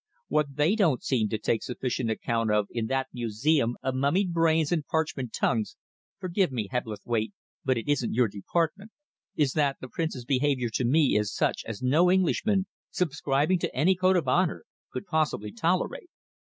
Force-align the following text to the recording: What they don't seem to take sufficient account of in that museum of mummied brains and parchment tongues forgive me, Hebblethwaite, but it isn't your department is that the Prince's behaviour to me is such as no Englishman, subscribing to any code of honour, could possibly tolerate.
What 0.29 0.55
they 0.55 0.75
don't 0.75 1.03
seem 1.03 1.29
to 1.29 1.37
take 1.37 1.61
sufficient 1.61 2.09
account 2.09 2.49
of 2.51 2.65
in 2.71 2.87
that 2.87 3.09
museum 3.13 3.77
of 3.83 3.93
mummied 3.93 4.33
brains 4.33 4.71
and 4.71 4.83
parchment 4.83 5.31
tongues 5.31 5.75
forgive 6.19 6.51
me, 6.51 6.69
Hebblethwaite, 6.71 7.33
but 7.63 7.77
it 7.77 7.87
isn't 7.87 8.15
your 8.15 8.27
department 8.27 8.89
is 9.35 9.53
that 9.53 9.77
the 9.79 9.87
Prince's 9.87 10.25
behaviour 10.25 10.69
to 10.69 10.85
me 10.85 11.15
is 11.15 11.31
such 11.31 11.63
as 11.67 11.83
no 11.83 12.09
Englishman, 12.09 12.65
subscribing 12.89 13.59
to 13.59 13.75
any 13.75 13.95
code 13.95 14.17
of 14.17 14.27
honour, 14.27 14.63
could 14.91 15.05
possibly 15.05 15.51
tolerate. 15.51 16.09